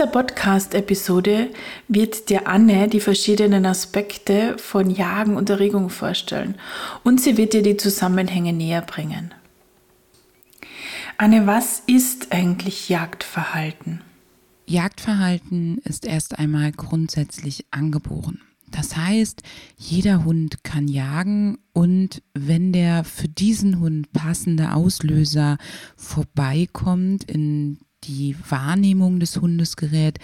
[0.00, 1.50] Dieser Podcast-Episode
[1.86, 6.54] wird dir Anne die verschiedenen Aspekte von Jagen und Erregung vorstellen
[7.04, 9.34] und sie wird dir die Zusammenhänge näher bringen.
[11.18, 14.00] Anne, was ist eigentlich Jagdverhalten?
[14.64, 18.40] Jagdverhalten ist erst einmal grundsätzlich angeboren.
[18.70, 19.42] Das heißt,
[19.76, 25.58] jeder Hund kann jagen und wenn der für diesen Hund passende Auslöser
[25.94, 30.18] vorbeikommt in die Wahrnehmung des Hundes gerät,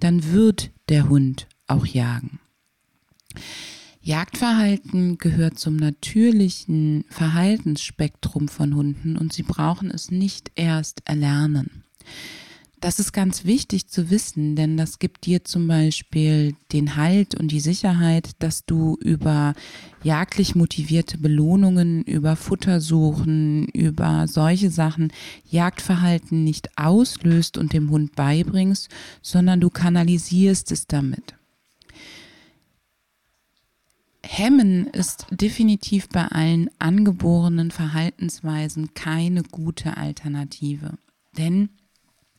[0.00, 2.38] dann wird der Hund auch jagen.
[4.00, 11.82] Jagdverhalten gehört zum natürlichen Verhaltensspektrum von Hunden und sie brauchen es nicht erst erlernen.
[12.80, 17.48] Das ist ganz wichtig zu wissen, denn das gibt dir zum Beispiel den Halt und
[17.48, 19.54] die Sicherheit, dass du über
[20.02, 25.10] jagdlich motivierte Belohnungen, über Futtersuchen, über solche Sachen
[25.50, 28.90] Jagdverhalten nicht auslöst und dem Hund beibringst,
[29.22, 31.34] sondern du kanalisierst es damit.
[34.22, 40.98] Hemmen ist definitiv bei allen angeborenen Verhaltensweisen keine gute Alternative.
[41.38, 41.70] Denn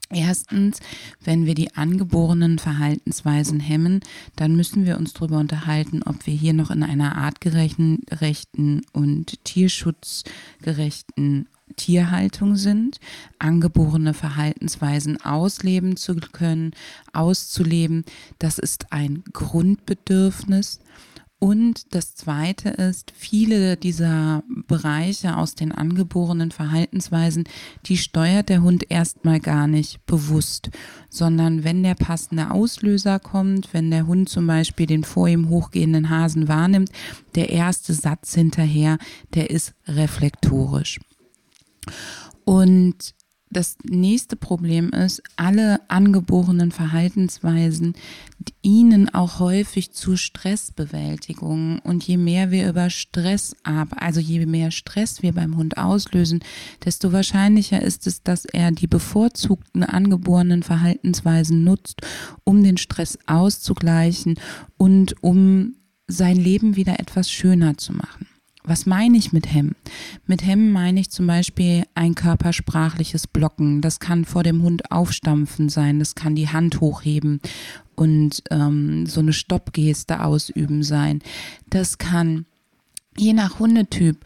[0.10, 0.80] Erstens,
[1.24, 4.00] wenn wir die angeborenen Verhaltensweisen hemmen,
[4.38, 11.50] dann müssen wir uns darüber unterhalten, ob wir hier noch in einer artgerechten und tierschutzgerechten
[11.76, 13.02] Tierhaltung sind,
[13.38, 16.72] angeborene Verhaltensweisen ausleben zu können,
[17.12, 18.06] auszuleben.
[18.40, 20.80] Das ist ein Grundbedürfnis.
[21.40, 27.44] Und das Zweite ist, viele dieser Bereiche aus den angeborenen Verhaltensweisen,
[27.86, 30.72] die steuert der Hund erstmal gar nicht bewusst,
[31.12, 36.10] sondern wenn der passende Auslöser kommt, wenn der Hund zum Beispiel den vor ihm hochgehenden
[36.10, 36.90] Hasen wahrnimmt,
[37.36, 38.98] der erste Satz hinterher,
[39.36, 41.00] der ist reflektorisch.
[42.46, 43.14] Und
[43.50, 47.94] das nächste Problem ist, alle angeborenen Verhaltensweisen
[48.64, 51.80] dienen auch häufig zu Stressbewältigung.
[51.80, 56.44] Und je mehr wir über Stress ab, also je mehr Stress wir beim Hund auslösen,
[56.84, 62.02] desto wahrscheinlicher ist es, dass er die bevorzugten angeborenen Verhaltensweisen nutzt,
[62.44, 64.40] um den Stress auszugleichen
[64.78, 65.76] und um
[66.08, 68.28] sein Leben wieder etwas schöner zu machen.
[68.68, 69.76] Was meine ich mit Hemmen?
[70.26, 73.82] Mit Hemmen meine ich zum Beispiel ein körpersprachliches Blocken.
[73.82, 77.40] Das kann vor dem Hund aufstampfen sein, das kann die Hand hochheben
[77.96, 81.22] und ähm, so eine Stoppgeste ausüben sein.
[81.70, 82.46] Das kann
[83.16, 84.18] je nach Hundetyp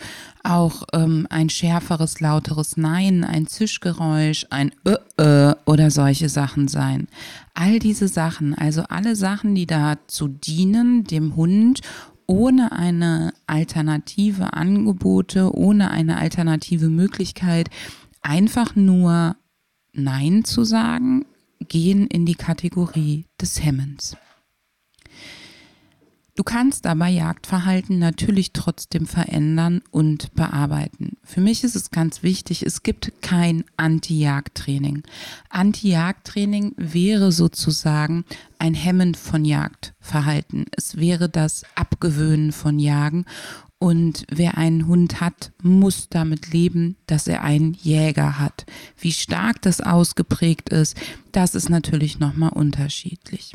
[0.44, 7.08] auch ähm, ein schärferes, lauteres Nein, ein Zischgeräusch, ein Ö, äh oder solche Sachen sein.
[7.54, 11.82] All diese Sachen, also alle Sachen, die dazu dienen, dem Hund
[12.32, 17.70] ohne eine alternative Angebote, ohne eine alternative Möglichkeit,
[18.22, 19.36] einfach nur
[19.92, 21.26] Nein zu sagen,
[21.60, 24.16] gehen in die Kategorie des Hemmens.
[26.42, 31.18] Du kannst aber Jagdverhalten natürlich trotzdem verändern und bearbeiten.
[31.24, 35.04] Für mich ist es ganz wichtig, es gibt kein Anti-Jagd-Training.
[35.50, 38.26] Anti-Jagd-Training wäre sozusagen
[38.58, 40.66] ein Hemmen von Jagdverhalten.
[40.76, 43.26] Es wäre das Abgewöhnen von Jagen
[43.78, 48.66] und wer einen Hund hat, muss damit leben, dass er einen Jäger hat.
[48.98, 50.98] Wie stark das ausgeprägt ist,
[51.34, 53.54] das ist natürlich nochmal unterschiedlich.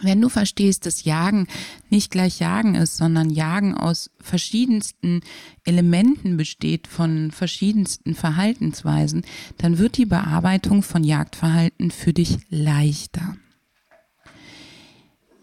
[0.00, 1.46] Wenn du verstehst, dass Jagen
[1.90, 5.20] nicht gleich Jagen ist, sondern Jagen aus verschiedensten
[5.64, 9.22] Elementen besteht, von verschiedensten Verhaltensweisen,
[9.58, 13.36] dann wird die Bearbeitung von Jagdverhalten für dich leichter.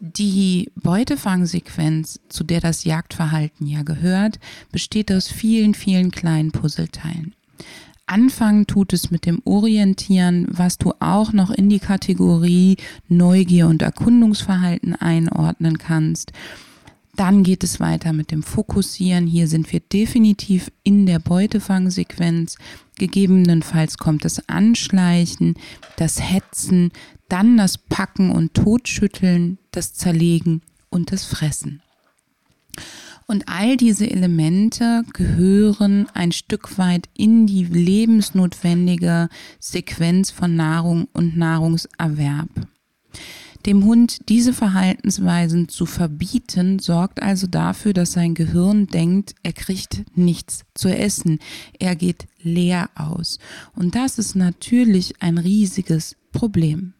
[0.01, 4.39] Die Beutefangsequenz, zu der das Jagdverhalten ja gehört,
[4.71, 7.35] besteht aus vielen, vielen kleinen Puzzleteilen.
[8.09, 12.77] Anfangen tut es mit dem Orientieren, was du auch noch in die Kategorie
[13.07, 16.33] Neugier und Erkundungsverhalten einordnen kannst.
[17.15, 19.27] Dann geht es weiter mit dem Fokussieren.
[19.27, 22.57] Hier sind wir definitiv in der Beutefangsequenz.
[22.97, 25.53] Gegebenenfalls kommt das Anschleichen,
[25.95, 26.91] das Hetzen,
[27.27, 31.83] dann das Packen und Totschütteln, das Zerlegen und das Fressen.
[33.29, 39.29] Und all diese Elemente gehören ein Stück weit in die lebensnotwendige
[39.59, 42.49] Sequenz von Nahrung und Nahrungserwerb.
[43.67, 50.05] Dem Hund diese Verhaltensweisen zu verbieten, sorgt also dafür, dass sein Gehirn denkt, er kriegt
[50.17, 51.37] nichts zu essen,
[51.77, 53.37] er geht leer aus.
[53.75, 56.93] Und das ist natürlich ein riesiges Problem.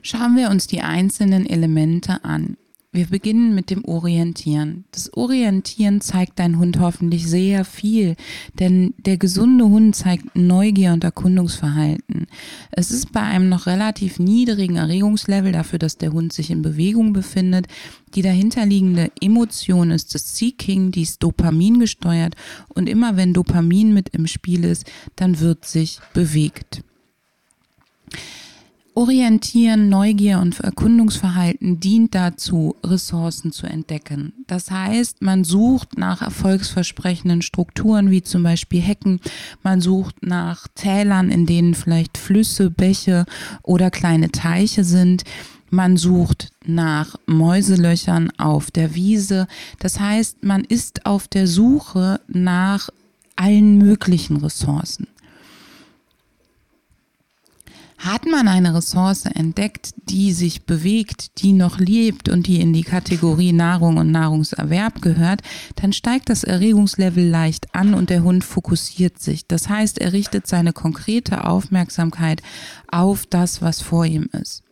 [0.00, 2.56] Schauen wir uns die einzelnen Elemente an.
[2.96, 4.86] Wir beginnen mit dem Orientieren.
[4.90, 8.16] Das Orientieren zeigt dein Hund hoffentlich sehr viel,
[8.58, 12.26] denn der gesunde Hund zeigt Neugier und Erkundungsverhalten.
[12.70, 17.12] Es ist bei einem noch relativ niedrigen Erregungslevel dafür, dass der Hund sich in Bewegung
[17.12, 17.66] befindet.
[18.14, 22.34] Die dahinterliegende Emotion ist das Seeking, die ist Dopamin gesteuert
[22.68, 26.82] und immer wenn Dopamin mit im Spiel ist, dann wird sich bewegt.
[28.98, 34.32] Orientieren, Neugier und Erkundungsverhalten dient dazu, Ressourcen zu entdecken.
[34.46, 39.20] Das heißt, man sucht nach erfolgsversprechenden Strukturen wie zum Beispiel Hecken,
[39.62, 43.26] man sucht nach Tälern, in denen vielleicht Flüsse, Bäche
[43.62, 45.24] oder kleine Teiche sind.
[45.68, 49.46] Man sucht nach Mäuselöchern auf der Wiese.
[49.78, 52.88] Das heißt, man ist auf der Suche nach
[53.36, 55.06] allen möglichen Ressourcen.
[57.98, 62.82] Hat man eine Ressource entdeckt, die sich bewegt, die noch lebt und die in die
[62.82, 65.40] Kategorie Nahrung und Nahrungserwerb gehört,
[65.76, 69.46] dann steigt das Erregungslevel leicht an und der Hund fokussiert sich.
[69.46, 72.42] Das heißt, er richtet seine konkrete Aufmerksamkeit
[72.88, 74.65] auf das, was vor ihm ist.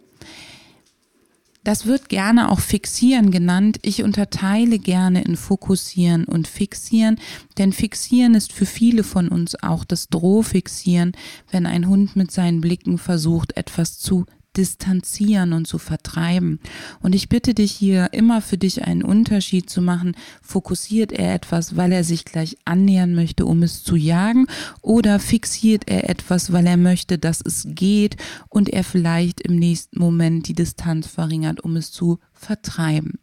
[1.64, 3.78] Das wird gerne auch Fixieren genannt.
[3.80, 7.18] Ich unterteile gerne in Fokussieren und Fixieren,
[7.56, 11.12] denn Fixieren ist für viele von uns auch das Drohfixieren,
[11.50, 14.26] wenn ein Hund mit seinen Blicken versucht, etwas zu
[14.56, 16.60] distanzieren und zu vertreiben.
[17.00, 20.16] Und ich bitte dich hier immer für dich einen Unterschied zu machen.
[20.42, 24.46] Fokussiert er etwas, weil er sich gleich annähern möchte, um es zu jagen,
[24.82, 28.16] oder fixiert er etwas, weil er möchte, dass es geht
[28.48, 33.18] und er vielleicht im nächsten Moment die Distanz verringert, um es zu vertreiben.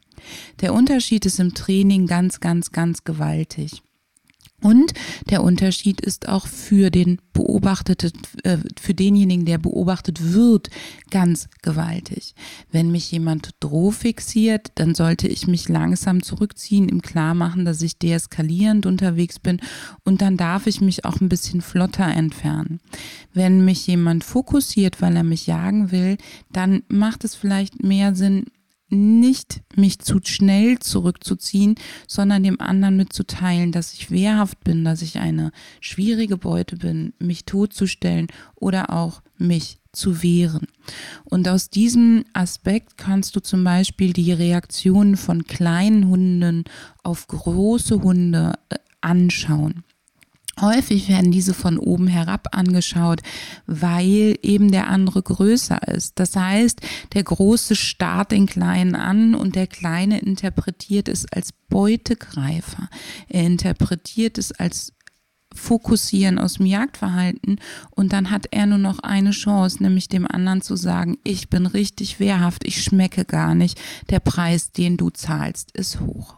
[0.61, 3.83] Der Unterschied ist im Training ganz, ganz, ganz gewaltig.
[4.61, 4.93] Und
[5.29, 8.11] der Unterschied ist auch für den beobachteten,
[8.43, 10.69] äh, für denjenigen, der beobachtet wird,
[11.09, 12.35] ganz gewaltig.
[12.71, 18.85] Wenn mich jemand drohfixiert, dann sollte ich mich langsam zurückziehen, im Klarmachen, dass ich deeskalierend
[18.85, 19.59] unterwegs bin
[20.03, 22.79] und dann darf ich mich auch ein bisschen flotter entfernen.
[23.33, 26.17] Wenn mich jemand fokussiert, weil er mich jagen will,
[26.51, 28.45] dann macht es vielleicht mehr Sinn,
[28.91, 31.75] nicht mich zu schnell zurückzuziehen,
[32.07, 37.45] sondern dem anderen mitzuteilen, dass ich wehrhaft bin, dass ich eine schwierige Beute bin, mich
[37.45, 40.67] totzustellen oder auch mich zu wehren.
[41.25, 46.63] Und aus diesem Aspekt kannst du zum Beispiel die Reaktionen von kleinen Hunden
[47.03, 49.83] auf große Hunde äh, anschauen.
[50.61, 53.21] Häufig werden diese von oben herab angeschaut,
[53.65, 56.19] weil eben der andere größer ist.
[56.19, 56.81] Das heißt,
[57.13, 62.89] der Große starrt den Kleinen an und der Kleine interpretiert es als Beutegreifer.
[63.27, 64.93] Er interpretiert es als
[65.53, 67.59] Fokussieren aus dem Jagdverhalten
[67.89, 71.65] und dann hat er nur noch eine Chance, nämlich dem anderen zu sagen, ich bin
[71.65, 73.79] richtig wehrhaft, ich schmecke gar nicht,
[74.09, 76.37] der Preis, den du zahlst, ist hoch.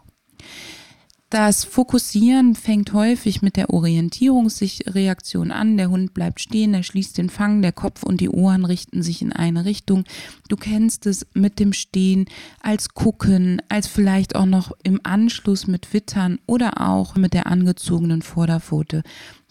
[1.34, 5.76] Das Fokussieren fängt häufig mit der Orientierungsreaktion an.
[5.76, 9.20] Der Hund bleibt stehen, er schließt den Fang, der Kopf und die Ohren richten sich
[9.20, 10.04] in eine Richtung.
[10.48, 12.26] Du kennst es mit dem Stehen
[12.60, 18.22] als Gucken, als vielleicht auch noch im Anschluss mit Wittern oder auch mit der angezogenen
[18.22, 19.02] Vorderpfote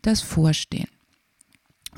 [0.04, 0.88] das Vorstehen.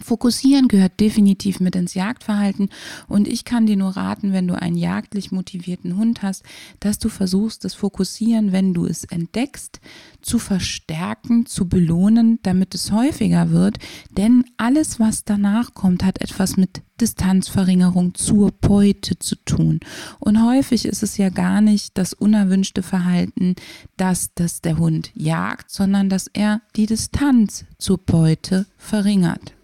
[0.02, 2.70] Fokussieren gehört definitiv mit ins Jagdverhalten
[3.08, 6.44] und ich kann dir nur raten, wenn du einen jagdlich motivierten Hund hast,
[6.80, 9.80] dass du versuchst, das Fokussieren, wenn du es entdeckst,
[10.22, 13.78] zu verstärken, zu belohnen, damit es häufiger wird,
[14.18, 19.80] denn alles, was danach kommt, hat etwas mit Distanzverringerung zur Beute zu tun.
[20.20, 23.56] Und häufig ist es ja gar nicht das unerwünschte Verhalten,
[23.98, 29.55] dass das der Hund jagt, sondern dass er die Distanz zur Beute verringert.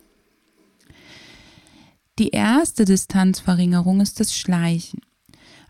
[2.22, 5.01] Die erste Distanzverringerung ist das Schleichen.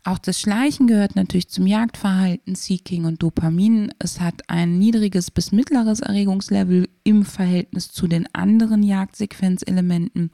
[0.03, 3.93] Auch das Schleichen gehört natürlich zum Jagdverhalten, Seeking und Dopamin.
[3.99, 10.29] Es hat ein niedriges bis mittleres Erregungslevel im Verhältnis zu den anderen Jagdsequenzelementen.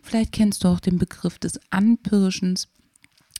[0.00, 2.68] Vielleicht kennst du auch den Begriff des Anpirschens.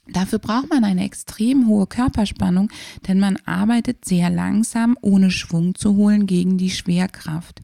[0.07, 2.69] Dafür braucht man eine extrem hohe Körperspannung,
[3.07, 7.61] denn man arbeitet sehr langsam, ohne Schwung zu holen gegen die Schwerkraft.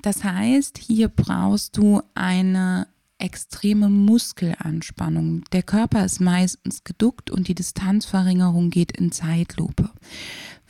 [0.00, 2.86] Das heißt, hier brauchst du eine
[3.20, 5.44] extreme Muskelanspannung.
[5.52, 9.90] Der Körper ist meistens geduckt und die Distanzverringerung geht in Zeitlupe.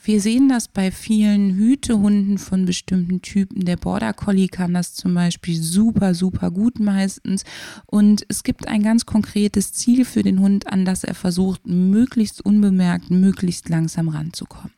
[0.03, 3.65] Wir sehen das bei vielen Hütehunden von bestimmten Typen.
[3.65, 7.43] Der Border Collie kann das zum Beispiel super, super gut meistens.
[7.85, 12.43] Und es gibt ein ganz konkretes Ziel für den Hund, an das er versucht, möglichst
[12.43, 14.73] unbemerkt, möglichst langsam ranzukommen.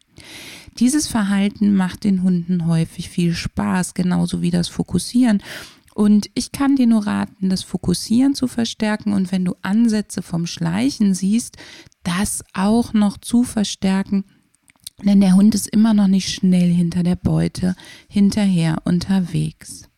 [0.80, 5.42] Dieses Verhalten macht den Hunden häufig viel Spaß, genauso wie das Fokussieren.
[5.96, 10.46] Und ich kann dir nur raten, das Fokussieren zu verstärken und wenn du Ansätze vom
[10.46, 11.58] Schleichen siehst,
[12.04, 14.26] das auch noch zu verstärken
[15.02, 17.76] denn der Hund ist immer noch nicht schnell hinter der Beute
[18.08, 19.90] hinterher unterwegs.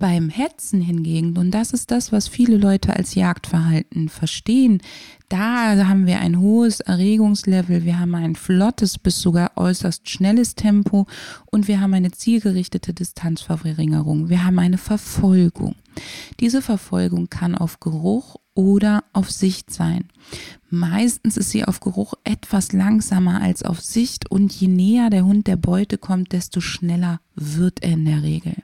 [0.00, 4.80] Beim Hetzen hingegen, und das ist das, was viele Leute als Jagdverhalten verstehen,
[5.28, 11.06] da haben wir ein hohes Erregungslevel, wir haben ein flottes bis sogar äußerst schnelles Tempo
[11.52, 15.74] und wir haben eine zielgerichtete Distanzverringerung, wir haben eine Verfolgung.
[16.40, 20.08] Diese Verfolgung kann auf Geruch oder auf Sicht sein.
[20.70, 25.46] Meistens ist sie auf Geruch etwas langsamer als auf Sicht und je näher der Hund
[25.46, 28.54] der Beute kommt, desto schneller wird er in der Regel.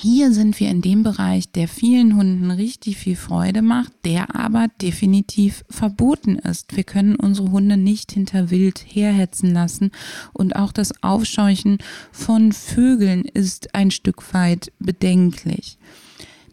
[0.00, 4.68] Hier sind wir in dem Bereich, der vielen Hunden richtig viel Freude macht, der aber
[4.80, 6.76] definitiv verboten ist.
[6.76, 9.90] Wir können unsere Hunde nicht hinter Wild herhetzen lassen
[10.32, 11.78] und auch das Aufscheuchen
[12.12, 15.78] von Vögeln ist ein Stück weit bedenklich.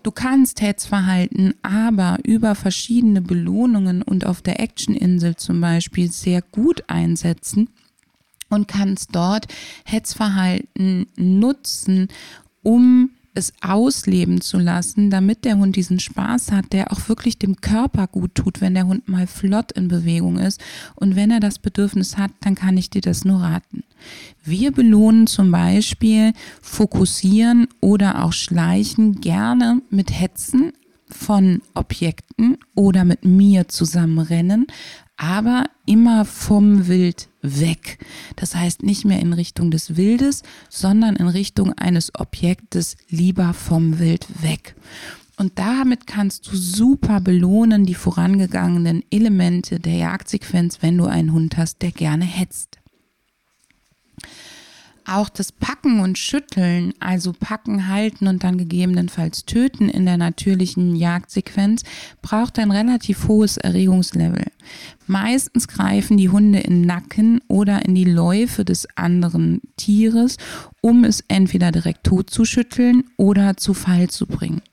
[0.02, 6.84] Du kannst Hetzverhalten aber über verschiedene Belohnungen und auf der Actioninsel zum Beispiel sehr gut
[6.88, 7.70] einsetzen
[8.50, 9.48] und kannst dort
[9.84, 12.08] Hetzverhalten nutzen,
[12.64, 17.58] um es ausleben zu lassen, damit der Hund diesen Spaß hat, der auch wirklich dem
[17.58, 20.62] Körper gut tut, wenn der Hund mal flott in Bewegung ist.
[20.96, 23.84] Und wenn er das Bedürfnis hat, dann kann ich dir das nur raten.
[24.44, 30.74] Wir belohnen zum Beispiel Fokussieren oder auch Schleichen gerne mit Hetzen
[31.08, 34.68] von Objekten oder mit mir zusammen rennen,
[35.18, 38.00] aber immer vom Wild weg.
[38.36, 44.00] Das heißt nicht mehr in Richtung des Wildes, sondern in Richtung eines Objektes lieber vom
[44.00, 44.76] Wild weg.
[45.38, 51.58] Und damit kannst du super belohnen die vorangegangenen Elemente der Jagdsequenz, wenn du einen Hund
[51.58, 52.80] hast, der gerne hetzt.
[55.08, 60.96] Auch das Packen und Schütteln, also Packen, Halten und dann gegebenenfalls Töten in der natürlichen
[60.96, 61.84] Jagdsequenz,
[62.24, 64.46] braucht ein relativ hohes Erregungslevel.
[65.06, 70.38] Meistens greifen die Hunde in Nacken oder in die Läufe des anderen Tieres,
[70.82, 74.64] um es entweder direkt tot zu schütteln oder zu Fall zu bringen.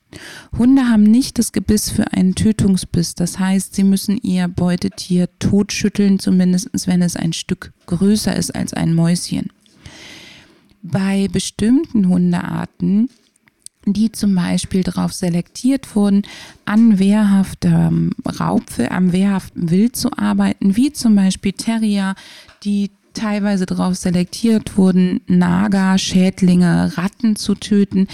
[0.57, 6.17] Hunde haben nicht das Gebiss für einen Tötungsbiss, das heißt, sie müssen ihr Beutetier totschütteln,
[6.17, 9.49] zumindest wenn es ein Stück größer ist als ein Mäuschen
[10.83, 13.09] bei bestimmten Hundearten,
[13.85, 16.23] die zum Beispiel darauf selektiert wurden,
[16.65, 22.15] an wehrhaftem Raubwild, am wehrhaften Wild zu arbeiten, wie zum Beispiel Terrier,
[22.63, 28.07] die teilweise darauf selektiert wurden, Nager, Schädlinge, Ratten zu töten,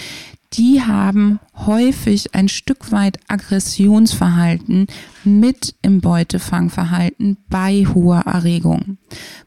[0.53, 4.87] die haben häufig ein Stück weit Aggressionsverhalten
[5.23, 8.97] mit im Beutefangverhalten bei hoher Erregung.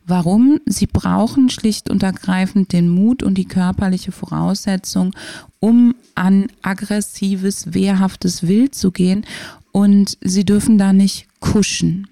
[0.07, 0.61] Warum?
[0.67, 5.15] Sie brauchen schlicht und ergreifend den Mut und die körperliche Voraussetzung,
[5.59, 9.27] um an aggressives, wehrhaftes Wild zu gehen
[9.73, 12.07] und sie dürfen da nicht kuschen.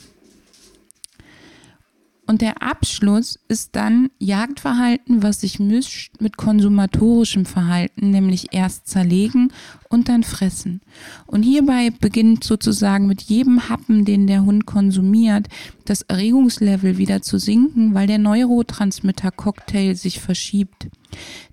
[2.31, 9.53] Und der Abschluss ist dann Jagdverhalten, was sich mischt mit konsumatorischem Verhalten, nämlich erst zerlegen
[9.89, 10.81] und dann fressen.
[11.27, 15.49] Und hierbei beginnt sozusagen mit jedem Happen, den der Hund konsumiert,
[15.87, 20.87] das Erregungslevel wieder zu sinken, weil der Neurotransmitter-Cocktail sich verschiebt.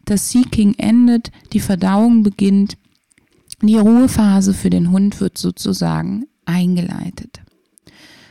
[0.05, 2.77] Das Seeking endet, die Verdauung beginnt,
[3.63, 7.41] die Ruhephase für den Hund wird sozusagen eingeleitet.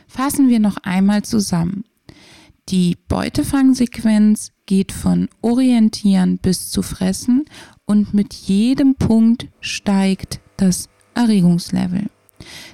[0.07, 1.83] Fassen wir noch einmal zusammen.
[2.69, 7.45] Die Beutefangsequenz geht von Orientieren bis zu Fressen
[7.85, 12.07] und mit jedem Punkt steigt das Erregungslevel.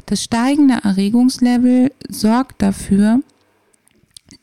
[0.08, 3.22] Das steigende Erregungslevel sorgt dafür,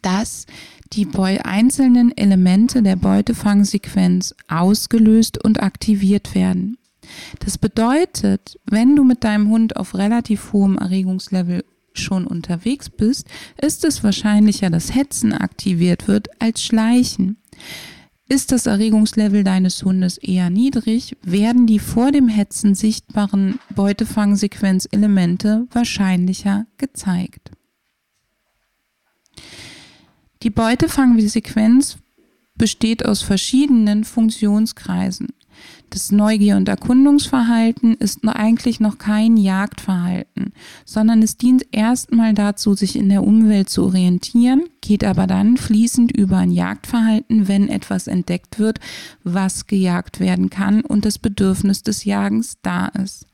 [0.02, 0.46] dass
[0.92, 6.78] die einzelnen Elemente der Beutefangsequenz ausgelöst und aktiviert werden.
[7.40, 13.26] Das bedeutet, wenn du mit deinem Hund auf relativ hohem Erregungslevel schon unterwegs bist,
[13.60, 17.36] ist es wahrscheinlicher, dass Hetzen aktiviert wird als Schleichen.
[18.28, 26.66] Ist das Erregungslevel deines Hundes eher niedrig, werden die vor dem Hetzen sichtbaren Beutefangsequenzelemente wahrscheinlicher
[26.78, 27.50] gezeigt.
[30.44, 31.98] Die Beutefangsequenz
[32.54, 35.28] besteht aus verschiedenen Funktionskreisen.
[35.90, 40.52] Das Neugier- und Erkundungsverhalten ist eigentlich noch kein Jagdverhalten,
[40.84, 46.16] sondern es dient erstmal dazu, sich in der Umwelt zu orientieren, geht aber dann fließend
[46.16, 48.78] über ein Jagdverhalten, wenn etwas entdeckt wird,
[49.24, 53.26] was gejagt werden kann und das Bedürfnis des Jagens da ist.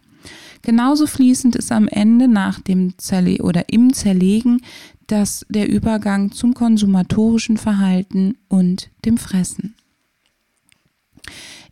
[0.62, 4.62] Genauso fließend ist am Ende nach dem Zerle oder im Zerlegen
[5.06, 9.75] das der Übergang zum konsumatorischen Verhalten und dem Fressen.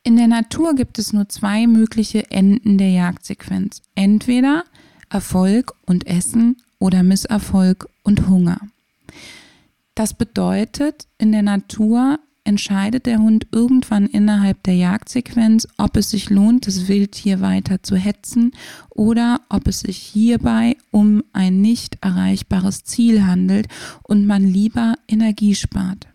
[0.07, 3.81] In der Natur gibt es nur zwei mögliche Enden der Jagdsequenz.
[3.95, 4.65] Entweder
[5.09, 8.59] Erfolg und Essen oder Misserfolg und Hunger.
[9.95, 16.29] Das bedeutet, in der Natur entscheidet der Hund irgendwann innerhalb der Jagdsequenz, ob es sich
[16.29, 18.53] lohnt, das Wildtier weiter zu hetzen
[18.91, 23.69] oder ob es sich hierbei um ein nicht erreichbares Ziel handelt
[24.03, 26.09] und man lieber Energie spart.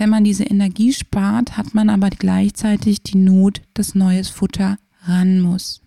[0.00, 5.42] Wenn man diese Energie spart, hat man aber gleichzeitig die Not, dass neues Futter ran
[5.42, 5.82] muss.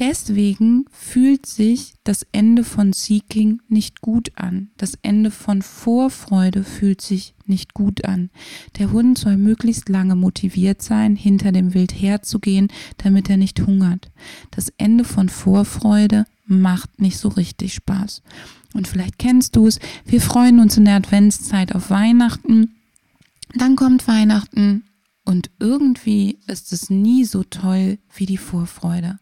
[0.00, 4.72] Deswegen fühlt sich das Ende von Seeking nicht gut an.
[4.76, 8.30] Das Ende von Vorfreude fühlt sich nicht gut an.
[8.80, 14.10] Der Hund soll möglichst lange motiviert sein, hinter dem Wild herzugehen, damit er nicht hungert.
[14.50, 18.22] Das Ende von Vorfreude macht nicht so richtig Spaß.
[18.78, 22.76] Und vielleicht kennst du es, wir freuen uns in der Adventszeit auf Weihnachten.
[23.56, 24.84] Dann kommt Weihnachten
[25.24, 29.18] und irgendwie ist es nie so toll wie die Vorfreude.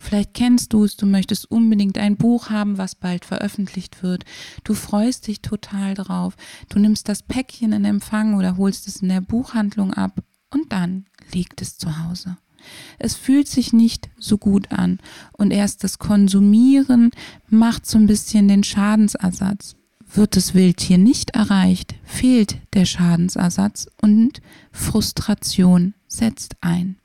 [0.00, 4.24] Vielleicht kennst du es, du möchtest unbedingt ein Buch haben, was bald veröffentlicht wird.
[4.64, 6.34] Du freust dich total drauf.
[6.68, 10.18] Du nimmst das Päckchen in Empfang oder holst es in der Buchhandlung ab
[10.50, 12.38] und dann liegt es zu Hause.
[12.98, 14.98] Es fühlt sich nicht so gut an
[15.32, 17.10] und erst das Konsumieren
[17.48, 19.76] macht so ein bisschen den Schadensersatz.
[20.12, 26.96] Wird das Wildtier nicht erreicht, fehlt der Schadensersatz und Frustration setzt ein.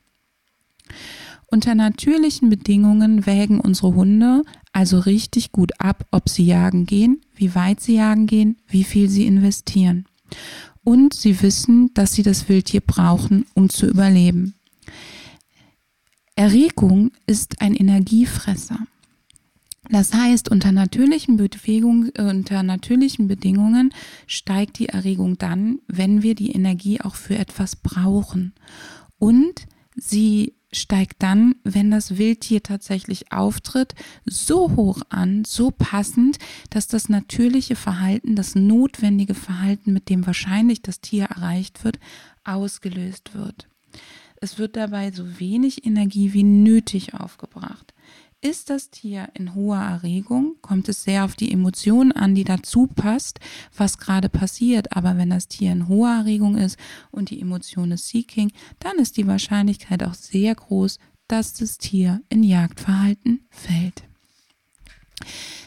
[1.48, 4.42] Unter natürlichen Bedingungen wägen unsere Hunde
[4.72, 9.08] also richtig gut ab, ob sie jagen gehen, wie weit sie jagen gehen, wie viel
[9.08, 10.06] sie investieren.
[10.82, 14.54] Und sie wissen, dass sie das Wildtier brauchen, um zu überleben.
[16.42, 18.80] Erregung ist ein Energiefresser.
[19.88, 23.94] Das heißt, unter natürlichen, Bewegung, äh, unter natürlichen Bedingungen
[24.26, 28.54] steigt die Erregung dann, wenn wir die Energie auch für etwas brauchen.
[29.20, 33.94] Und sie steigt dann, wenn das Wildtier tatsächlich auftritt,
[34.26, 36.40] so hoch an, so passend,
[36.70, 42.00] dass das natürliche Verhalten, das notwendige Verhalten, mit dem wahrscheinlich das Tier erreicht wird,
[42.42, 43.68] ausgelöst wird.
[44.42, 47.94] Es wird dabei so wenig Energie wie nötig aufgebracht.
[48.40, 52.88] Ist das Tier in hoher Erregung, kommt es sehr auf die Emotionen an, die dazu
[52.88, 53.38] passt,
[53.76, 54.96] was gerade passiert.
[54.96, 56.76] Aber wenn das Tier in hoher Erregung ist
[57.12, 58.50] und die Emotion ist Seeking,
[58.80, 64.02] dann ist die Wahrscheinlichkeit auch sehr groß, dass das Tier in Jagdverhalten fällt.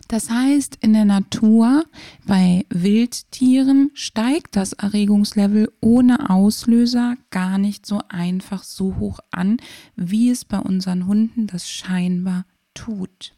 [0.08, 1.86] Das heißt, in der Natur
[2.26, 9.58] bei Wildtieren steigt das Erregungslevel ohne Auslöser gar nicht so einfach so hoch an,
[9.96, 13.34] wie es bei unseren Hunden das scheinbar tut.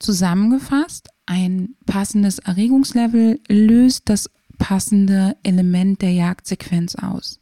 [0.00, 7.40] Zusammengefasst, ein passendes Erregungslevel löst das passende Element der Jagdsequenz aus.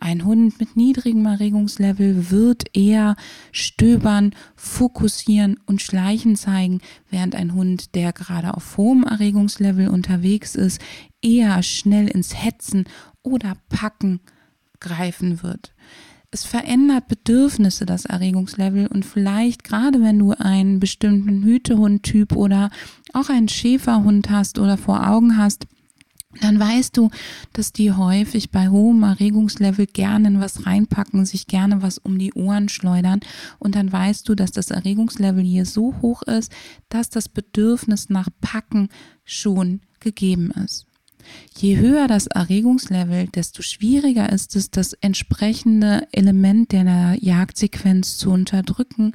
[0.00, 3.16] Ein Hund mit niedrigem Erregungslevel wird eher
[3.52, 6.80] stöbern, fokussieren und schleichen zeigen,
[7.10, 10.80] während ein Hund, der gerade auf hohem Erregungslevel unterwegs ist,
[11.22, 12.84] eher schnell ins Hetzen
[13.22, 14.20] oder Packen
[14.80, 15.72] greifen wird
[16.34, 18.88] es verändert Bedürfnisse, das Erregungslevel.
[18.88, 22.70] Und vielleicht, gerade wenn du einen bestimmten Hütehundtyp oder
[23.12, 25.66] auch einen Schäferhund hast oder vor Augen hast,
[26.40, 27.10] dann weißt du,
[27.52, 32.68] dass die häufig bei hohem Erregungslevel gerne was reinpacken, sich gerne was um die Ohren
[32.68, 33.20] schleudern.
[33.58, 36.52] Und dann weißt du, dass das Erregungslevel hier so hoch ist,
[36.88, 38.88] dass das Bedürfnis nach Packen
[39.24, 40.86] schon gegeben ist.
[41.56, 49.12] Je höher das Erregungslevel, desto schwieriger ist es, das entsprechende Element der Jagdsequenz zu unterdrücken.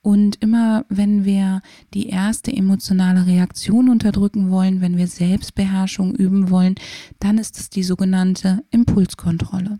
[0.00, 1.62] Und immer wenn wir
[1.94, 6.74] die erste emotionale Reaktion unterdrücken wollen, wenn wir Selbstbeherrschung üben wollen,
[7.20, 9.78] dann ist es die sogenannte Impulskontrolle.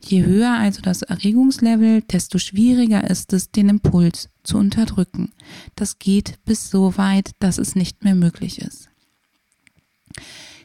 [0.00, 5.32] Je höher also das Erregungslevel, desto schwieriger ist es, den Impuls zu unterdrücken.
[5.74, 8.90] Das geht bis so weit, dass es nicht mehr möglich ist.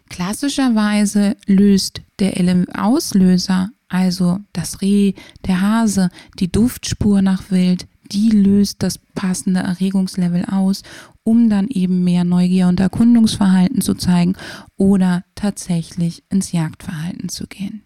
[0.10, 2.34] Klassischerweise löst der
[2.74, 5.14] Auslöser, also das Reh,
[5.46, 10.82] der Hase, die Duftspur nach Wild, die löst das passende Erregungslevel aus,
[11.24, 14.36] um dann eben mehr Neugier und Erkundungsverhalten zu zeigen
[14.78, 17.84] oder tatsächlich ins Jagdverhalten zu gehen.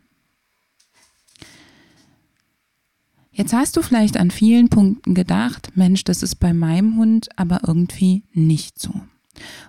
[3.32, 7.62] Jetzt hast du vielleicht an vielen Punkten gedacht, Mensch, das ist bei meinem Hund aber
[7.66, 8.94] irgendwie nicht so.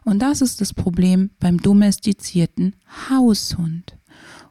[0.05, 2.77] Und das ist das Problem beim domestizierten
[3.11, 3.97] Haushund.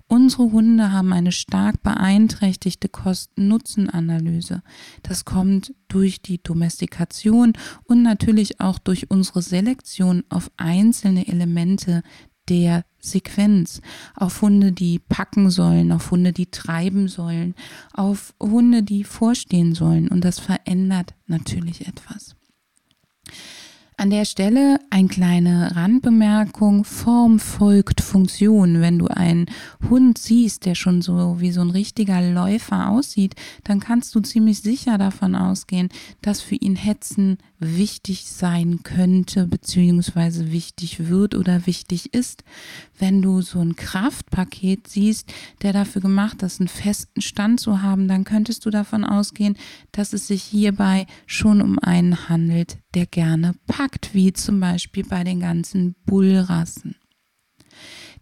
[0.08, 4.62] Unsere Hunde haben eine stark beeinträchtigte Kosten-Nutzen-Analyse.
[5.02, 7.54] Das kommt durch die Domestikation
[7.86, 12.04] und natürlich auch durch unsere Selektion auf einzelne Elemente
[12.50, 13.82] der Sequenz,
[14.16, 17.56] auf Hunde, die packen sollen, auf Hunde, die treiben sollen,
[17.94, 20.10] auf Hunde, die vorstehen sollen.
[20.10, 22.36] Und das verändert natürlich etwas.
[23.96, 26.84] An der Stelle eine kleine Randbemerkung.
[26.84, 28.82] Form folgt Funktion.
[28.82, 29.46] Wenn du einen
[29.90, 34.62] Hund siehst, der schon so wie so ein richtiger Läufer aussieht, dann kannst du ziemlich
[34.62, 35.90] sicher davon ausgehen,
[36.22, 42.44] dass für ihn Hetzen wichtig sein könnte, beziehungsweise wichtig wird oder wichtig ist.
[42.98, 48.08] Wenn du so ein Kraftpaket siehst, der dafür gemacht ist, einen festen Stand zu haben,
[48.08, 49.58] dann könntest du davon ausgehen,
[49.92, 55.24] dass es sich hierbei schon um einen handelt, der gerne packt, wie zum Beispiel bei
[55.24, 56.96] den ganzen Bullrassen.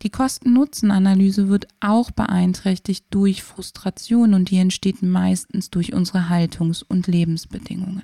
[0.01, 7.07] Die Kosten-Nutzen-Analyse wird auch beeinträchtigt durch Frustration und die entsteht meistens durch unsere Haltungs- und
[7.07, 8.03] Lebensbedingungen.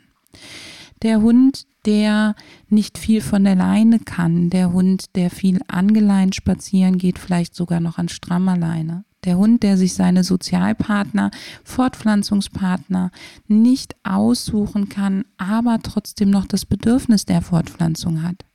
[1.04, 2.36] Der Hund, der
[2.70, 7.80] nicht viel von der Leine kann, der Hund, der viel angeleint spazieren geht, vielleicht sogar
[7.80, 9.06] noch an strammer Leine.
[9.24, 11.32] Der Hund, der sich seine Sozialpartner,
[11.64, 13.12] Fortpflanzungspartner
[13.48, 18.46] nicht aussuchen kann, aber trotzdem noch das Bedürfnis der Fortpflanzung hat.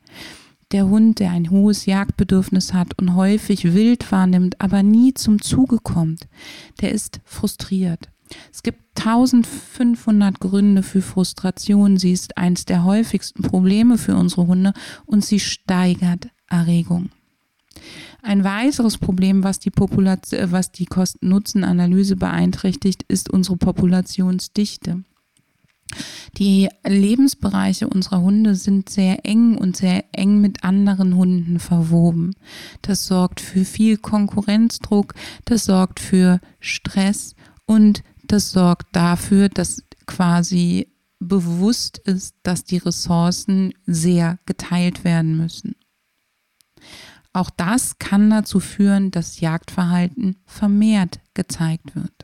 [0.72, 5.78] Der Hund, der ein hohes Jagdbedürfnis hat und häufig wild wahrnimmt, aber nie zum Zuge
[5.78, 6.26] kommt,
[6.80, 8.08] der ist frustriert.
[8.52, 11.96] Es gibt 1500 Gründe für Frustration.
[11.96, 14.72] Sie ist eines der häufigsten Probleme für unsere Hunde
[15.06, 17.10] und sie steigert Erregung.
[18.22, 25.02] Ein weiteres Problem, was die, was die Kosten-Nutzen-Analyse beeinträchtigt, ist unsere Populationsdichte.
[26.38, 32.34] Die Lebensbereiche unserer Hunde sind sehr eng und sehr eng mit anderen Hunden verwoben.
[32.80, 35.14] Das sorgt für viel Konkurrenzdruck,
[35.44, 37.34] das sorgt für Stress
[37.66, 45.76] und das sorgt dafür, dass quasi bewusst ist, dass die Ressourcen sehr geteilt werden müssen.
[47.34, 52.21] Auch das kann dazu führen, dass Jagdverhalten vermehrt gezeigt wird.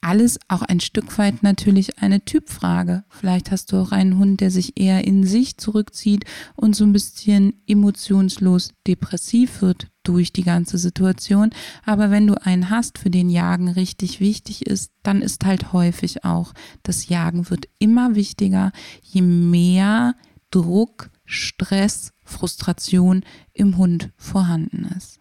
[0.00, 3.04] Alles auch ein Stück weit natürlich eine Typfrage.
[3.08, 6.92] Vielleicht hast du auch einen Hund, der sich eher in sich zurückzieht und so ein
[6.92, 11.50] bisschen emotionslos depressiv wird durch die ganze Situation.
[11.84, 16.24] Aber wenn du einen hast, für den Jagen richtig wichtig ist, dann ist halt häufig
[16.24, 20.14] auch, das Jagen wird immer wichtiger, je mehr
[20.50, 25.20] Druck, Stress, Frustration im Hund vorhanden ist.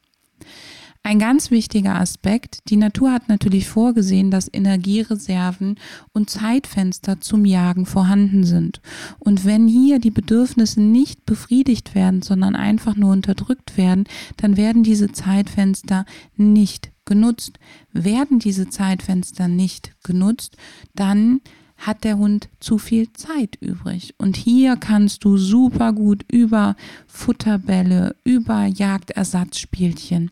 [1.08, 5.80] Ein ganz wichtiger Aspekt, die Natur hat natürlich vorgesehen, dass Energiereserven
[6.12, 8.82] und Zeitfenster zum Jagen vorhanden sind.
[9.17, 14.04] Und wenn hier die Bedürfnisse nicht befriedigt werden, sondern einfach nur unterdrückt werden,
[14.36, 17.58] dann werden diese Zeitfenster nicht genutzt.
[17.93, 20.58] Werden diese Zeitfenster nicht genutzt,
[20.93, 21.39] dann
[21.78, 24.13] hat der Hund zu viel Zeit übrig.
[24.17, 26.76] Und hier kannst du super gut über
[27.08, 30.32] Futterbälle, über Jagdersatzspielchen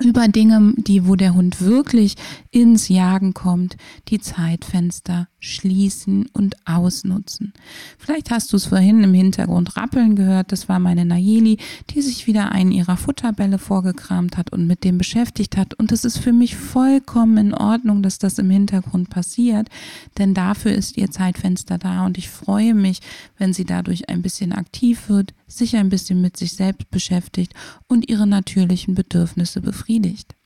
[0.00, 2.16] über Dinge, die, wo der Hund wirklich
[2.50, 3.76] ins Jagen kommt,
[4.08, 7.52] die Zeitfenster schließen und ausnutzen.
[7.98, 10.52] Vielleicht hast du es vorhin im Hintergrund rappeln gehört.
[10.52, 11.58] Das war meine Nayeli,
[11.90, 15.74] die sich wieder einen ihrer Futterbälle vorgekramt hat und mit dem beschäftigt hat.
[15.74, 19.68] Und es ist für mich vollkommen in Ordnung, dass das im Hintergrund passiert,
[20.16, 23.00] denn dafür ist ihr Zeitfenster da und ich freue mich,
[23.36, 27.52] wenn sie dadurch ein bisschen aktiv wird, sich ein bisschen mit sich selbst beschäftigt
[27.88, 30.36] und ihre natürlichen Bedürfnisse befriedigt.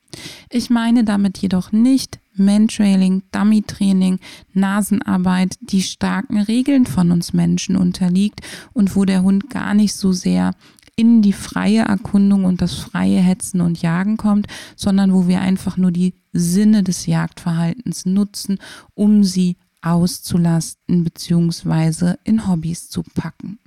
[0.49, 4.19] Ich meine damit jedoch nicht Mantrailing, Dummy-Training,
[4.53, 8.41] Nasenarbeit, die starken Regeln von uns Menschen unterliegt
[8.73, 10.53] und wo der Hund gar nicht so sehr
[10.97, 14.47] in die freie Erkundung und das freie Hetzen und Jagen kommt,
[14.77, 18.59] sondern wo wir einfach nur die Sinne des Jagdverhaltens nutzen,
[18.95, 22.15] um sie auszulasten bzw.
[22.25, 23.59] in Hobbys zu packen.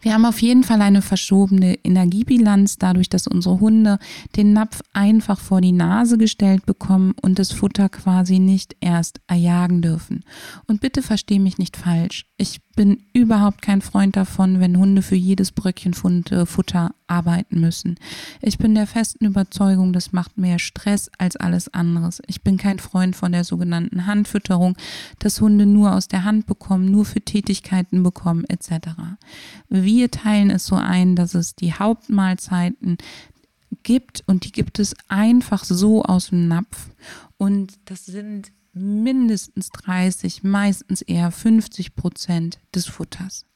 [0.00, 3.98] Wir haben auf jeden Fall eine verschobene Energiebilanz, dadurch, dass unsere Hunde
[4.36, 9.82] den Napf einfach vor die Nase gestellt bekommen und das Futter quasi nicht erst erjagen
[9.82, 10.24] dürfen.
[10.66, 12.26] Und bitte versteh mich nicht falsch.
[12.36, 15.92] Ich bin überhaupt kein Freund davon, wenn Hunde für jedes Bröckchen
[16.30, 17.96] äh, Futter arbeiten müssen.
[18.40, 22.22] Ich bin der festen Überzeugung, das macht mehr Stress als alles anderes.
[22.26, 24.76] Ich bin kein Freund von der sogenannten Handfütterung,
[25.18, 28.92] dass Hunde nur aus der Hand bekommen, nur für Tätigkeiten bekommen etc.
[29.92, 32.96] Wir teilen es so ein, dass es die Hauptmahlzeiten
[33.82, 36.90] gibt und die gibt es einfach so aus dem Napf
[37.38, 43.46] Und das sind mindestens 30, meistens eher 50 Prozent des Futters.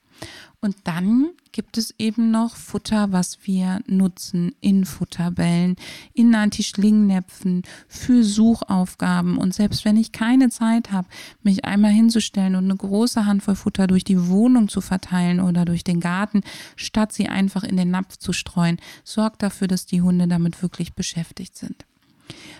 [0.64, 5.77] Und dann gibt es eben noch Futter, was wir nutzen in Futterbällen,
[6.14, 9.37] in Anti-Schlingnäpfen, für Suchaufgaben.
[9.37, 11.07] Und selbst wenn ich keine Zeit habe,
[11.42, 15.85] mich einmal hinzustellen und eine große Handvoll Futter durch die Wohnung zu verteilen oder durch
[15.85, 16.40] den Garten,
[16.77, 20.94] statt sie einfach in den Napf zu streuen, sorgt dafür, dass die Hunde damit wirklich
[20.94, 21.85] beschäftigt sind.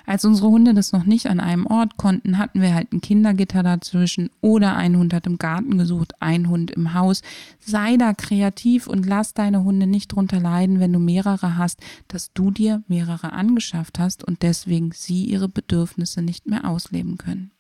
[0.07, 3.63] Als unsere Hunde das noch nicht an einem Ort konnten, hatten wir halt ein Kindergitter
[3.63, 7.23] dazwischen oder ein Hund hat im Garten gesucht, ein Hund im Haus.
[7.59, 12.33] Sei da kreativ und lass deine Hunde nicht drunter leiden, wenn du mehrere hast, dass
[12.33, 17.51] du dir mehrere angeschafft hast und deswegen sie ihre Bedürfnisse nicht mehr ausleben können.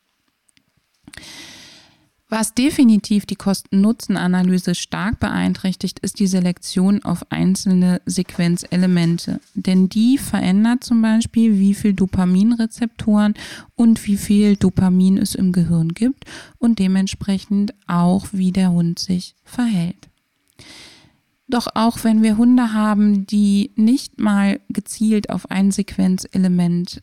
[2.37, 9.41] Was definitiv die Kosten-Nutzen-Analyse stark beeinträchtigt, ist die Selektion auf einzelne Sequenzelemente.
[9.55, 13.35] Denn die verändert zum Beispiel, wie viel Dopaminrezeptoren
[13.77, 16.25] und wie viel Dopamin es im Gehirn gibt
[16.59, 20.09] und dementsprechend auch, wie der Hund sich verhält.
[21.47, 27.01] Doch auch wenn wir Hunde haben, die nicht mal gezielt auf ein Sequenzelement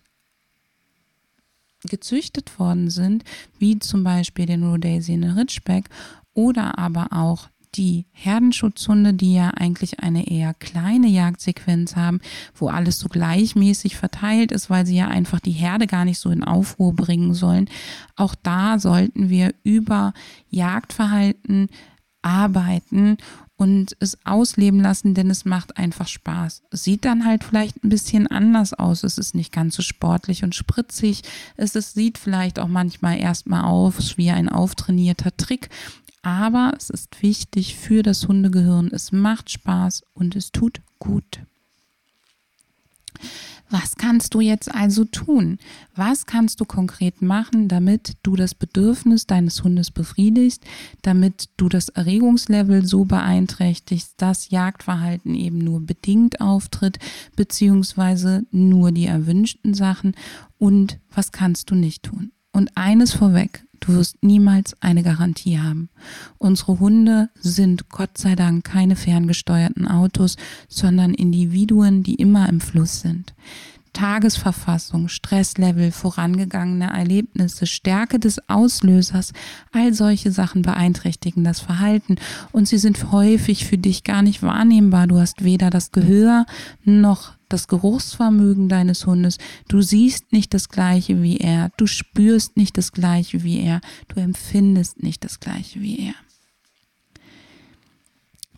[1.89, 3.23] gezüchtet worden sind,
[3.59, 5.89] wie zum Beispiel den Rhodesian Ridgeback
[6.33, 12.19] oder aber auch die Herdenschutzhunde, die ja eigentlich eine eher kleine Jagdsequenz haben,
[12.53, 16.29] wo alles so gleichmäßig verteilt ist, weil sie ja einfach die Herde gar nicht so
[16.29, 17.69] in Aufruhr bringen sollen.
[18.17, 20.13] Auch da sollten wir über
[20.49, 21.69] Jagdverhalten
[22.21, 23.17] arbeiten
[23.61, 26.63] und es ausleben lassen, denn es macht einfach Spaß.
[26.71, 29.03] Sieht dann halt vielleicht ein bisschen anders aus.
[29.03, 31.21] Es ist nicht ganz so sportlich und spritzig.
[31.57, 35.69] Es, es sieht vielleicht auch manchmal erstmal aus wie ein auftrainierter Trick.
[36.23, 38.89] Aber es ist wichtig für das Hundegehirn.
[38.91, 41.41] Es macht Spaß und es tut gut.
[43.69, 45.57] Was kannst du jetzt also tun?
[45.95, 50.63] Was kannst du konkret machen, damit du das Bedürfnis deines Hundes befriedigst,
[51.01, 56.99] damit du das Erregungslevel so beeinträchtigst, dass Jagdverhalten eben nur bedingt auftritt,
[57.37, 60.15] beziehungsweise nur die erwünschten Sachen
[60.57, 62.33] und was kannst du nicht tun?
[62.51, 65.89] Und eines vorweg, Du wirst niemals eine Garantie haben.
[66.37, 70.37] Unsere Hunde sind Gott sei Dank keine ferngesteuerten Autos,
[70.69, 73.33] sondern Individuen, die immer im Fluss sind.
[73.93, 79.33] Tagesverfassung, Stresslevel, vorangegangene Erlebnisse, Stärke des Auslösers,
[79.71, 82.15] all solche Sachen beeinträchtigen das Verhalten
[82.51, 85.07] und sie sind häufig für dich gar nicht wahrnehmbar.
[85.07, 86.45] Du hast weder das Gehör
[86.83, 89.37] noch das Geruchsvermögen deines Hundes.
[89.67, 94.19] Du siehst nicht das gleiche wie er, du spürst nicht das gleiche wie er, du
[94.21, 96.30] empfindest nicht das gleiche wie er.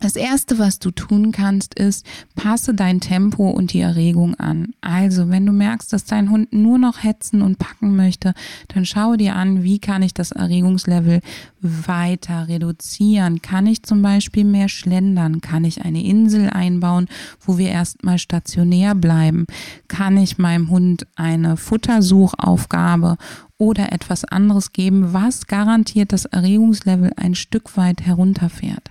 [0.04, 4.74] Das erste, was du tun kannst, ist, passe dein Tempo und die Erregung an.
[4.82, 8.34] Also, wenn du merkst, dass dein Hund nur noch hetzen und packen möchte,
[8.68, 11.22] dann schaue dir an, wie kann ich das Erregungslevel
[11.62, 13.40] weiter reduzieren?
[13.40, 15.40] Kann ich zum Beispiel mehr schlendern?
[15.40, 17.06] Kann ich eine Insel einbauen,
[17.40, 19.46] wo wir erstmal stationär bleiben?
[19.88, 23.16] Kann ich meinem Hund eine Futtersuchaufgabe
[23.56, 28.90] oder etwas anderes geben, was garantiert das Erregungslevel ein Stück weit herunterfährt?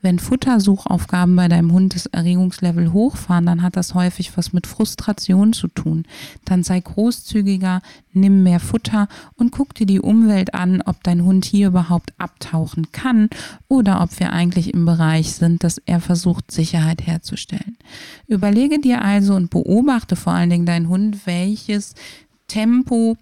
[0.00, 5.52] Wenn Futtersuchaufgaben bei deinem Hund das Erregungslevel hochfahren, dann hat das häufig was mit Frustration
[5.52, 6.04] zu tun.
[6.44, 7.82] Dann sei großzügiger,
[8.12, 12.92] nimm mehr Futter und guck dir die Umwelt an, ob dein Hund hier überhaupt abtauchen
[12.92, 13.28] kann
[13.66, 17.76] oder ob wir eigentlich im Bereich sind, dass er versucht, Sicherheit herzustellen.
[18.28, 21.94] Überlege dir also und beobachte vor allen Dingen deinen Hund, welches
[22.46, 23.16] Tempo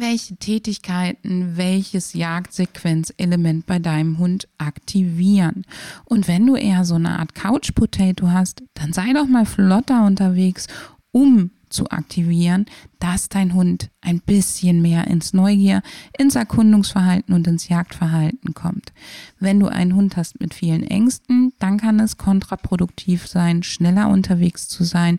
[0.00, 5.64] welche Tätigkeiten welches Jagdsequenzelement bei deinem Hund aktivieren.
[6.04, 10.04] Und wenn du eher so eine Art Couch Potato hast, dann sei doch mal flotter
[10.04, 10.66] unterwegs,
[11.12, 12.66] um zu aktivieren,
[12.98, 15.82] dass dein Hund ein bisschen mehr ins Neugier,
[16.16, 18.92] ins Erkundungsverhalten und ins Jagdverhalten kommt.
[19.38, 24.68] Wenn du einen Hund hast mit vielen Ängsten, dann kann es kontraproduktiv sein, schneller unterwegs
[24.68, 25.18] zu sein.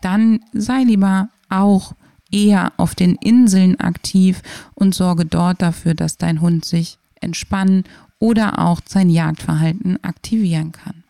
[0.00, 1.94] Dann sei lieber auch
[2.30, 4.42] eher auf den Inseln aktiv
[4.74, 7.84] und sorge dort dafür, dass dein Hund sich entspannen
[8.18, 11.04] oder auch sein Jagdverhalten aktivieren kann.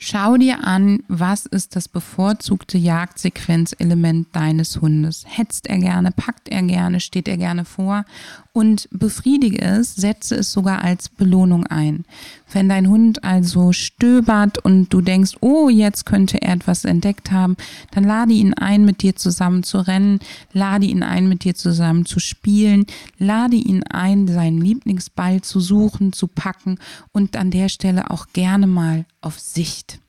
[0.00, 5.24] Schau dir an, was ist das bevorzugte Jagdsequenzelement deines Hundes.
[5.26, 8.04] Hetzt er gerne, packt er gerne, steht er gerne vor
[8.52, 12.04] und befriedige es, setze es sogar als Belohnung ein.
[12.52, 17.56] Wenn dein Hund also stöbert und du denkst, oh, jetzt könnte er etwas entdeckt haben,
[17.90, 20.20] dann lade ihn ein, mit dir zusammen zu rennen,
[20.52, 22.86] lade ihn ein, mit dir zusammen zu spielen,
[23.18, 26.78] lade ihn ein, seinen Lieblingsball zu suchen, zu packen
[27.12, 30.00] und an der Stelle auch gerne mal auf Sicht.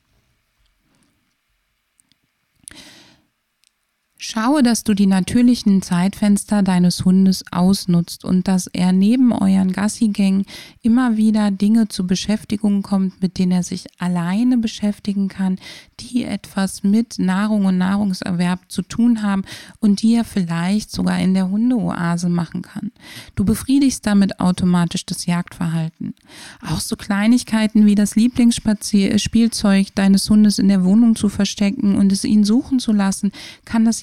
[4.22, 10.44] Schaue, dass du die natürlichen Zeitfenster deines Hundes ausnutzt und dass er neben euren Gassigängen
[10.82, 15.56] immer wieder Dinge zur Beschäftigung kommt, mit denen er sich alleine beschäftigen kann,
[16.00, 19.44] die etwas mit Nahrung und Nahrungserwerb zu tun haben
[19.78, 22.92] und die er vielleicht sogar in der Hundeoase machen kann.
[23.36, 26.14] Du befriedigst damit automatisch das Jagdverhalten.
[26.60, 32.24] Auch so Kleinigkeiten wie das Lieblingsspielzeug deines Hundes in der Wohnung zu verstecken und es
[32.24, 33.32] ihn suchen zu lassen,
[33.64, 34.02] kann das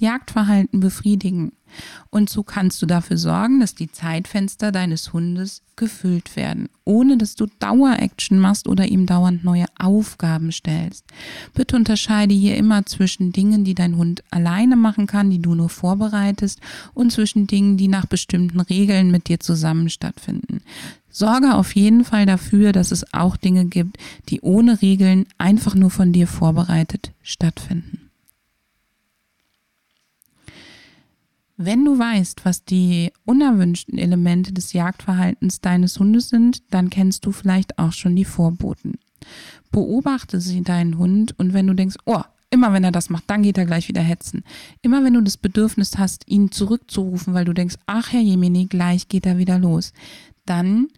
[0.72, 1.52] befriedigen.
[2.10, 7.36] Und so kannst du dafür sorgen, dass die Zeitfenster deines Hundes gefüllt werden, ohne dass
[7.36, 11.06] du Dauer-Action machst oder ihm dauernd neue Aufgaben stellst.
[11.54, 15.70] Bitte unterscheide hier immer zwischen Dingen, die dein Hund alleine machen kann, die du nur
[15.70, 16.60] vorbereitest,
[16.94, 20.62] und zwischen Dingen, die nach bestimmten Regeln mit dir zusammen stattfinden.
[21.10, 23.98] Sorge auf jeden Fall dafür, dass es auch Dinge gibt,
[24.30, 27.97] die ohne Regeln einfach nur von dir vorbereitet stattfinden.
[31.60, 37.32] Wenn du weißt, was die unerwünschten Elemente des Jagdverhaltens deines Hundes sind, dann kennst du
[37.32, 39.00] vielleicht auch schon die Vorboten.
[39.72, 43.42] Beobachte sie deinen Hund und wenn du denkst, oh, immer wenn er das macht, dann
[43.42, 44.44] geht er gleich wieder hetzen.
[44.84, 49.10] Immer wenn du das Bedürfnis hast, ihn zurückzurufen, weil du denkst, ach Herr Jemini, gleich
[49.10, 49.94] geht er wieder los,
[50.46, 50.90] dann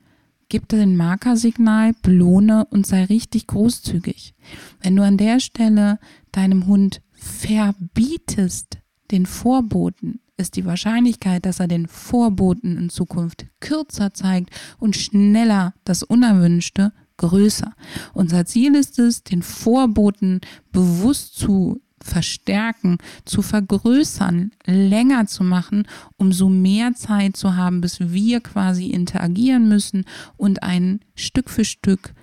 [0.49, 4.33] gib dir ein Markersignal, belohne und sei richtig großzügig.
[4.81, 5.99] Wenn du an der Stelle
[6.33, 8.79] deinem Hund verbietest,
[9.11, 15.73] den Vorboten, ist die Wahrscheinlichkeit, dass er den Vorboten in Zukunft kürzer zeigt und schneller
[15.83, 17.73] das Unerwünschte größer.
[18.13, 25.85] Unser Ziel ist es, den Vorboten bewusst zu verstärken, zu vergrößern, länger zu machen,
[26.17, 30.05] umso mehr Zeit zu haben, bis wir quasi interagieren müssen
[30.37, 32.13] und einen Stück für Stück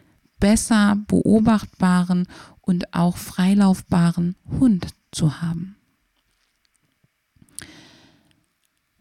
[0.41, 2.27] besser beobachtbaren
[2.63, 5.76] und auch freilaufbaren Hund zu haben.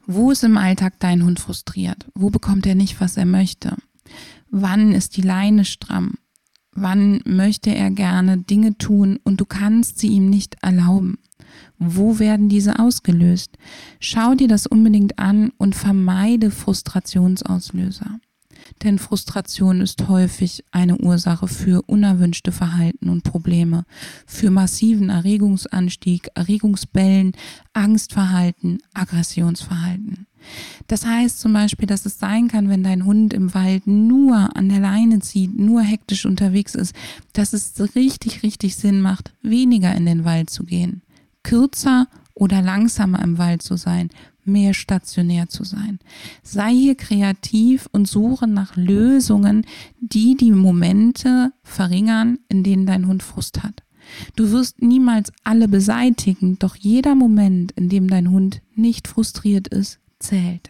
[0.08, 2.06] Wo ist im Alltag dein Hund frustriert?
[2.13, 3.76] Wo bekommt er nicht, was er möchte?
[4.50, 6.15] Wann ist die Leine stramm?
[6.72, 11.18] Wann möchte er gerne Dinge tun und du kannst sie ihm nicht erlauben?
[11.80, 13.58] Wo werden diese ausgelöst?
[14.00, 18.20] Schau dir das unbedingt an und vermeide Frustrationsauslöser.
[18.84, 23.86] Denn Frustration ist häufig eine Ursache für unerwünschte Verhalten und Probleme,
[24.25, 27.34] für massiven Erregungsanstieg, Erregungsbellen,
[27.73, 30.28] Angstverhalten, Aggressionsverhalten.
[30.88, 34.69] Das heißt zum Beispiel, dass es sein kann, wenn dein Hund im Wald nur an
[34.69, 36.95] der Leine zieht, nur hektisch unterwegs ist,
[37.34, 41.01] dass es richtig, richtig Sinn macht, weniger in den Wald zu gehen.
[41.43, 44.10] Kürzer oder langsamer im Wald zu sein,
[44.48, 46.00] mehr stationär zu sein.
[46.44, 49.66] Sei hier kreativ und suche nach Lösungen,
[50.00, 53.84] die die Momente verringern, in denen dein Hund Frust hat.
[54.36, 60.00] Du wirst niemals alle beseitigen, doch jeder Moment, in dem dein Hund nicht frustriert ist,
[60.20, 60.70] zählt.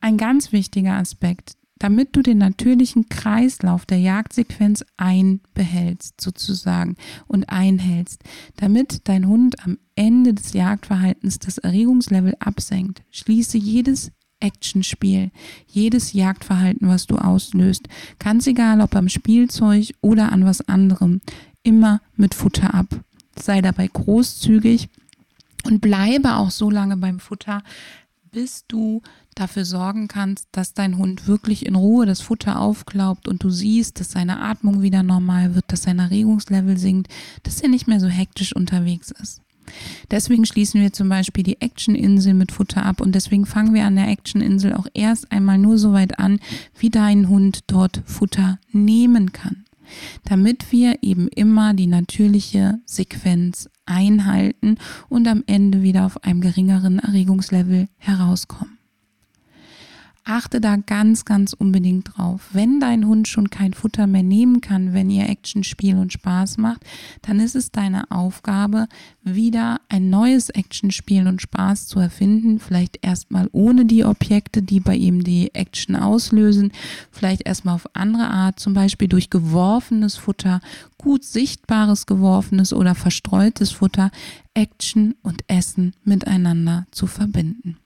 [0.00, 8.22] Ein ganz wichtiger Aspekt, damit du den natürlichen Kreislauf der Jagdsequenz einbehältst sozusagen und einhältst,
[8.56, 13.02] damit dein Hund am Ende des Jagdverhaltens das Erregungslevel absenkt.
[13.10, 14.10] Schließe jedes
[14.40, 15.30] Actionspiel,
[15.66, 21.20] jedes Jagdverhalten, was du auslöst, ganz egal ob am Spielzeug oder an was anderem,
[21.62, 22.86] immer mit Futter ab.
[23.38, 24.88] Sei dabei großzügig
[25.64, 27.62] und bleibe auch so lange beim Futter,
[28.36, 29.00] bis du
[29.34, 33.98] dafür sorgen kannst, dass dein Hund wirklich in Ruhe das Futter aufklaubt und du siehst,
[33.98, 37.10] dass seine Atmung wieder normal wird, dass sein Erregungslevel sinkt,
[37.44, 39.40] dass er nicht mehr so hektisch unterwegs ist.
[40.10, 43.96] Deswegen schließen wir zum Beispiel die Action-Insel mit Futter ab und deswegen fangen wir an
[43.96, 46.38] der Action-Insel auch erst einmal nur so weit an,
[46.78, 49.64] wie dein Hund dort Futter nehmen kann
[50.24, 54.76] damit wir eben immer die natürliche Sequenz einhalten
[55.08, 58.75] und am Ende wieder auf einem geringeren Erregungslevel herauskommen.
[60.28, 62.48] Achte da ganz, ganz unbedingt drauf.
[62.52, 66.58] Wenn dein Hund schon kein Futter mehr nehmen kann, wenn ihr Action, Spiel und Spaß
[66.58, 66.82] macht,
[67.22, 68.88] dann ist es deine Aufgabe,
[69.22, 72.58] wieder ein neues Action, Spiel und Spaß zu erfinden.
[72.58, 76.72] Vielleicht erstmal ohne die Objekte, die bei ihm die Action auslösen.
[77.12, 80.60] Vielleicht erstmal auf andere Art, zum Beispiel durch geworfenes Futter,
[80.98, 84.10] gut sichtbares geworfenes oder verstreutes Futter,
[84.54, 87.76] Action und Essen miteinander zu verbinden.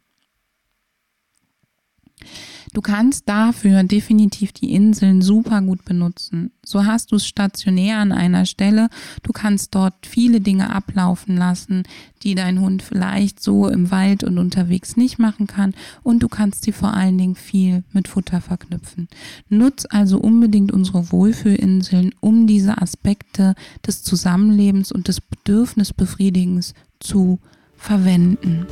[2.73, 6.53] Du kannst dafür definitiv die Inseln super gut benutzen.
[6.65, 8.89] So hast du es stationär an einer Stelle.
[9.25, 11.83] Du kannst dort viele Dinge ablaufen lassen,
[12.23, 15.75] die dein Hund vielleicht so im Wald und unterwegs nicht machen kann.
[16.05, 19.09] Und du kannst sie vor allen Dingen viel mit Futter verknüpfen.
[19.49, 23.55] Nutz also unbedingt unsere Wohlfühlinseln, um diese Aspekte
[23.85, 27.41] des Zusammenlebens und des Bedürfnisbefriedigens zu
[27.77, 28.67] verwenden.